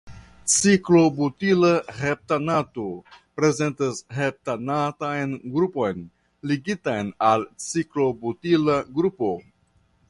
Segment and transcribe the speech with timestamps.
[0.51, 2.85] Ciklobutila heptanato
[3.41, 6.03] prezentas heptanatan grupon
[6.53, 9.33] ligitan al ciklobutila grupo.